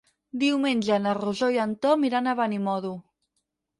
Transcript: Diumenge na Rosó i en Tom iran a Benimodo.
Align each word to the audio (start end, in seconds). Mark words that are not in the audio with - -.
Diumenge 0.43 0.97
na 1.03 1.13
Rosó 1.19 1.51
i 1.57 1.61
en 1.67 1.75
Tom 1.87 2.07
iran 2.09 2.31
a 2.33 2.37
Benimodo. 2.43 2.95